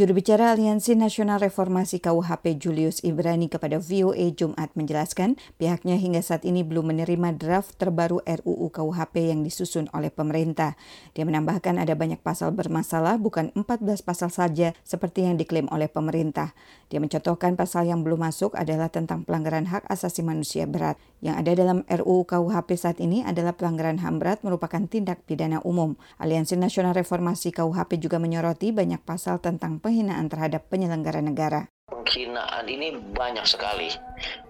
Juru 0.00 0.16
bicara 0.16 0.56
Aliansi 0.56 0.96
Nasional 0.96 1.44
Reformasi 1.44 2.00
KUHP 2.00 2.56
Julius 2.56 3.04
Ibrani 3.04 3.52
kepada 3.52 3.76
VOA 3.76 4.32
Jumat 4.32 4.72
menjelaskan 4.72 5.36
pihaknya 5.60 6.00
hingga 6.00 6.24
saat 6.24 6.48
ini 6.48 6.64
belum 6.64 6.88
menerima 6.88 7.36
draft 7.36 7.76
terbaru 7.76 8.24
RUU 8.24 8.72
KUHP 8.72 9.28
yang 9.28 9.44
disusun 9.44 9.92
oleh 9.92 10.08
pemerintah. 10.08 10.72
Dia 11.12 11.28
menambahkan 11.28 11.76
ada 11.76 11.92
banyak 11.92 12.24
pasal 12.24 12.48
bermasalah 12.56 13.20
bukan 13.20 13.52
14 13.52 14.00
pasal 14.00 14.32
saja 14.32 14.72
seperti 14.88 15.28
yang 15.28 15.36
diklaim 15.36 15.68
oleh 15.68 15.92
pemerintah. 15.92 16.56
Dia 16.88 16.96
mencontohkan 16.96 17.60
pasal 17.60 17.84
yang 17.84 18.00
belum 18.00 18.24
masuk 18.24 18.56
adalah 18.56 18.88
tentang 18.88 19.28
pelanggaran 19.28 19.68
hak 19.68 19.84
asasi 19.84 20.24
manusia 20.24 20.64
berat. 20.64 20.96
Yang 21.20 21.36
ada 21.44 21.52
dalam 21.52 21.78
RUU 21.84 22.24
KUHP 22.24 22.68
saat 22.80 22.96
ini 22.96 23.20
adalah 23.20 23.52
pelanggaran 23.52 24.00
HAM 24.00 24.16
berat 24.16 24.40
merupakan 24.40 24.80
tindak 24.88 25.20
pidana 25.28 25.60
umum. 25.68 26.00
Aliansi 26.16 26.56
Nasional 26.56 26.96
Reformasi 26.96 27.52
KUHP 27.52 28.00
juga 28.00 28.16
menyoroti 28.16 28.72
banyak 28.72 29.04
pasal 29.04 29.36
tentang 29.44 29.84
penghinaan 29.84 30.32
terhadap 30.32 30.72
penyelenggara 30.72 31.20
negara. 31.20 31.68
Penghinaan 31.90 32.64
ini 32.70 32.96
banyak 33.12 33.44
sekali 33.44 33.90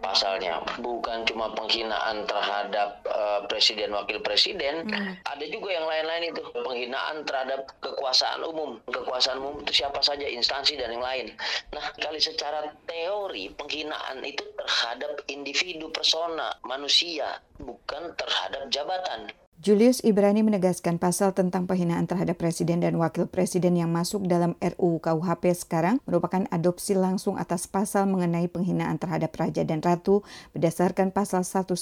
pasalnya, 0.01 0.61
bukan 0.83 1.23
cuma 1.29 1.53
penghinaan 1.57 2.25
terhadap 2.29 3.01
uh, 3.07 3.45
presiden 3.47 3.95
wakil 3.95 4.19
presiden, 4.21 4.85
hmm. 4.89 5.23
ada 5.25 5.45
juga 5.49 5.73
yang 5.73 5.87
lain-lain 5.87 6.35
itu 6.35 6.43
penghinaan 6.53 7.23
terhadap 7.25 7.65
kekuasaan 7.81 8.43
umum. 8.45 8.77
Kekuasaan 8.89 9.39
umum 9.39 9.63
itu 9.63 9.85
siapa 9.85 10.03
saja 10.03 10.27
instansi 10.27 10.77
dan 10.77 10.93
yang 10.93 11.05
lain. 11.05 11.33
Nah, 11.73 11.85
kali 11.97 12.19
secara 12.19 12.67
teori 12.85 13.53
penghinaan 13.55 14.21
itu 14.27 14.43
terhadap 14.61 15.25
individu 15.33 15.89
persona 15.89 16.53
manusia, 16.69 17.41
bukan 17.57 18.13
terhadap 18.13 18.69
jabatan. 18.69 19.33
Julius 19.61 20.01
Ibrani 20.01 20.41
menegaskan 20.41 20.97
pasal 20.97 21.37
tentang 21.37 21.69
penghinaan 21.69 22.09
terhadap 22.09 22.41
presiden 22.41 22.81
dan 22.81 22.97
wakil 22.97 23.29
presiden 23.29 23.77
yang 23.77 23.93
masuk 23.93 24.25
dalam 24.25 24.57
RUU 24.57 25.05
KUHP 25.05 25.53
sekarang 25.53 26.01
merupakan 26.09 26.49
adopsi 26.49 26.97
langsung 26.97 27.37
atas 27.37 27.69
pasal 27.69 28.09
mengenai 28.09 28.49
penghinaan 28.49 28.97
terhadap 28.97 29.37
raja 29.37 29.61
dan 29.61 29.85
ratu 29.85 30.25
berdasarkan 30.57 31.13
pasal 31.13 31.45
111 31.45 31.77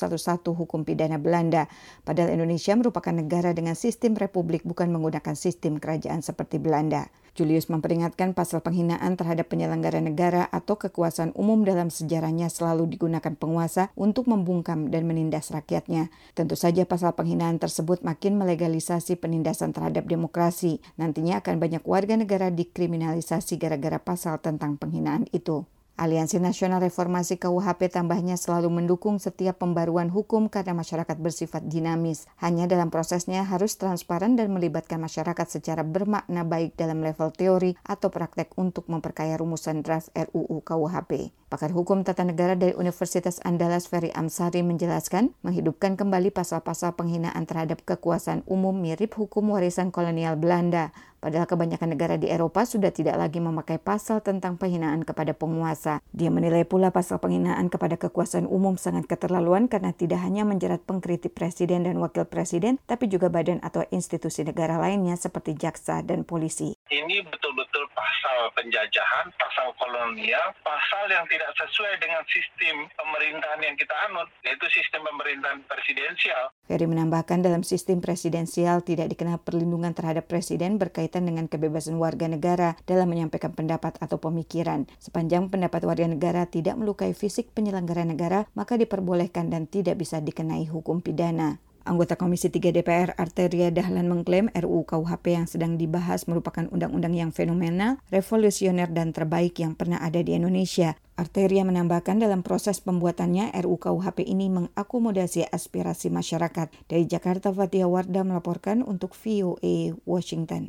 Hukum 0.59 0.83
Pidana 0.83 1.23
Belanda. 1.23 1.71
Padahal 2.03 2.35
Indonesia 2.35 2.75
merupakan 2.75 3.15
negara 3.15 3.55
dengan 3.55 3.79
sistem 3.79 4.19
republik 4.19 4.67
bukan 4.67 4.91
menggunakan 4.91 5.39
sistem 5.39 5.79
kerajaan 5.79 6.19
seperti 6.19 6.59
Belanda. 6.59 7.07
Julius 7.39 7.71
memperingatkan 7.71 8.35
pasal 8.35 8.59
penghinaan 8.67 9.15
terhadap 9.15 9.47
penyelenggara 9.47 10.03
negara 10.03 10.51
atau 10.51 10.75
kekuasaan 10.75 11.31
umum 11.39 11.63
dalam 11.63 11.87
sejarahnya 11.87 12.51
selalu 12.51 12.91
digunakan 12.91 13.39
penguasa 13.39 13.95
untuk 13.95 14.27
membungkam 14.27 14.91
dan 14.91 15.07
menindas 15.07 15.55
rakyatnya. 15.55 16.11
Tentu 16.35 16.59
saja 16.59 16.83
pasal 16.83 17.15
penghinaan 17.15 17.63
tersebut 17.63 18.03
makin 18.03 18.43
melegalisasi 18.43 19.15
penindasan 19.23 19.71
terhadap 19.71 20.11
demokrasi. 20.11 20.83
Nantinya 20.99 21.39
akan 21.39 21.63
banyak 21.63 21.87
warga 21.87 22.19
negara 22.19 22.51
dikriminalisasi 22.51 23.55
gara-gara 23.55 24.03
pasal 24.03 24.43
tentang 24.43 24.75
penghinaan 24.75 25.31
itu. 25.31 25.63
Aliansi 25.99 26.39
Nasional 26.39 26.79
Reformasi 26.79 27.43
KUHP 27.43 27.91
tambahnya 27.91 28.39
selalu 28.39 28.71
mendukung 28.71 29.19
setiap 29.19 29.59
pembaruan 29.59 30.15
hukum 30.15 30.47
karena 30.47 30.71
masyarakat 30.71 31.19
bersifat 31.19 31.67
dinamis. 31.67 32.31
Hanya 32.39 32.71
dalam 32.71 32.95
prosesnya 32.95 33.43
harus 33.43 33.75
transparan 33.75 34.39
dan 34.39 34.55
melibatkan 34.55 35.03
masyarakat 35.03 35.59
secara 35.59 35.83
bermakna 35.83 36.47
baik 36.47 36.79
dalam 36.79 37.03
level 37.03 37.35
teori 37.35 37.75
atau 37.83 38.15
praktek 38.15 38.55
untuk 38.55 38.87
memperkaya 38.87 39.35
rumusan 39.43 39.83
draft 39.83 40.15
RUU 40.15 40.63
KUHP. 40.63 41.35
Pakar 41.49 41.73
Hukum 41.73 42.05
Tata 42.05 42.23
Negara 42.29 42.55
dari 42.55 42.77
Universitas 42.77 43.41
Andalas 43.41 43.89
Ferry 43.89 44.13
Amsari 44.13 44.61
menjelaskan, 44.61 45.33
menghidupkan 45.41 45.97
kembali 45.97 46.29
pasal-pasal 46.31 46.95
penghinaan 46.95 47.49
terhadap 47.49 47.83
kekuasaan 47.89 48.45
umum 48.47 48.77
mirip 48.77 49.17
hukum 49.17 49.51
warisan 49.51 49.89
kolonial 49.91 50.37
Belanda. 50.37 50.95
Padahal 51.19 51.51
kebanyakan 51.51 51.99
negara 51.99 52.15
di 52.15 52.31
Eropa 52.31 52.63
sudah 52.63 52.95
tidak 52.95 53.19
lagi 53.19 53.43
memakai 53.43 53.83
pasal 53.83 54.23
tentang 54.23 54.55
penghinaan 54.55 55.03
kepada 55.03 55.35
penguasa. 55.35 55.99
Dia 56.15 56.31
menilai 56.31 56.63
pula 56.63 56.95
pasal 56.95 57.19
penghinaan 57.19 57.71
kepada 57.71 57.99
kekuasaan 57.99 58.47
umum 58.47 58.79
sangat 58.79 59.11
keterlaluan 59.11 59.67
karena 59.67 59.91
tidak 59.91 60.23
hanya 60.23 60.47
menjerat 60.47 60.83
pengkritik 60.87 61.35
presiden 61.35 61.87
dan 61.87 61.99
wakil 61.99 62.23
presiden, 62.27 62.79
tapi 62.87 63.11
juga 63.11 63.29
badan 63.29 63.59
atau 63.67 63.83
institusi 63.91 64.47
negara 64.47 64.79
lainnya 64.79 65.19
seperti 65.19 65.59
jaksa 65.59 66.07
dan 66.07 66.23
polisi. 66.23 66.79
Ini 66.89 67.27
betul-betul 67.27 67.68
pasal 67.99 68.55
penjajahan, 68.55 69.27
pasal 69.35 69.75
kolonial, 69.75 70.55
pasal 70.63 71.11
yang 71.11 71.27
tidak 71.27 71.51
sesuai 71.59 71.99
dengan 71.99 72.23
sistem 72.31 72.87
pemerintahan 72.95 73.61
yang 73.67 73.75
kita 73.75 73.95
anut, 74.07 74.31
yaitu 74.47 74.67
sistem 74.71 75.03
pemerintahan 75.03 75.59
presidensial. 75.67 76.55
Ferry 76.71 76.87
menambahkan 76.87 77.43
dalam 77.43 77.67
sistem 77.67 77.99
presidensial 77.99 78.87
tidak 78.87 79.11
dikenal 79.11 79.43
perlindungan 79.43 79.99
terhadap 79.99 80.31
presiden 80.31 80.79
berkaitan 80.79 81.27
dengan 81.27 81.51
kebebasan 81.51 81.99
warga 81.99 82.31
negara 82.31 82.79
dalam 82.87 83.11
menyampaikan 83.11 83.51
pendapat 83.51 83.99
atau 83.99 84.23
pemikiran. 84.23 84.87
Sepanjang 85.03 85.51
pendapat 85.51 85.83
warga 85.83 86.07
negara 86.07 86.47
tidak 86.47 86.79
melukai 86.79 87.11
fisik 87.19 87.51
penyelenggara 87.51 88.07
negara, 88.07 88.47
maka 88.55 88.79
diperbolehkan 88.79 89.51
dan 89.51 89.67
tidak 89.67 89.99
bisa 89.99 90.23
dikenai 90.23 90.71
hukum 90.71 91.03
pidana. 91.03 91.59
Anggota 91.89 92.21
Komisi 92.21 92.53
3 92.53 92.69
DPR 92.69 93.17
Arteria 93.17 93.73
Dahlan 93.73 94.13
mengklaim 94.13 94.53
RUU 94.53 94.85
KUHP 94.85 95.33
yang 95.33 95.49
sedang 95.49 95.81
dibahas 95.81 96.29
merupakan 96.29 96.69
undang-undang 96.69 97.17
yang 97.17 97.33
fenomenal, 97.33 97.97
revolusioner, 98.13 98.93
dan 98.93 99.17
terbaik 99.17 99.57
yang 99.57 99.73
pernah 99.73 99.97
ada 100.05 100.21
di 100.21 100.37
Indonesia. 100.37 101.01
Arteria 101.17 101.65
menambahkan 101.65 102.21
dalam 102.21 102.45
proses 102.45 102.85
pembuatannya 102.85 103.57
RUU 103.65 103.81
KUHP 103.81 104.29
ini 104.29 104.53
mengakomodasi 104.53 105.49
aspirasi 105.49 106.11
masyarakat. 106.13 106.69
Dari 106.85 107.09
Jakarta, 107.09 107.49
Fatia 107.49 107.89
Wardah 107.89 108.27
melaporkan 108.27 108.85
untuk 108.85 109.17
VOA 109.17 109.97
Washington. 110.05 110.67